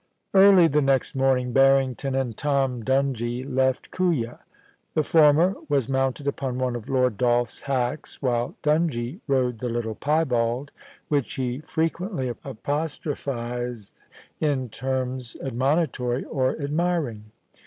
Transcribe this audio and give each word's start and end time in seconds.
* 0.21 0.25
Early 0.33 0.65
the 0.65 0.81
next 0.81 1.13
morning 1.13 1.53
Barrington 1.53 2.15
and 2.15 2.35
Tom 2.35 2.83
Dungie 2.83 3.43
left 3.45 3.91
Kooya. 3.91 4.39
The 4.95 5.03
former 5.03 5.53
was 5.69 5.87
mounted 5.87 6.25
upon 6.27 6.57
one 6.57 6.75
of 6.75 6.89
Lord 6.89 7.17
Dolph's 7.19 7.61
hacks, 7.61 8.19
while 8.19 8.55
Dungie 8.63 9.19
rode 9.27 9.59
the 9.59 9.69
little 9.69 9.93
piebald, 9.93 10.71
which 11.07 11.35
he 11.35 11.59
fre 11.61 11.83
quently 11.83 12.33
apostrophised 12.43 14.01
in 14.39 14.69
terms 14.69 15.37
admonitory 15.39 16.23
or 16.23 16.59
admiring. 16.59 17.25